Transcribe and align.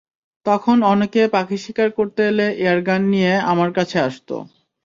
তখন 0.45 0.77
অনেকে 0.91 1.21
পাখি 1.33 1.57
শিকার 1.63 1.89
করতে 1.97 2.21
এলে 2.29 2.47
এয়ারগান 2.57 3.01
নিয়ে 3.13 3.33
আমার 3.51 3.69
কাছে 3.77 3.97
আসত। 4.07 4.29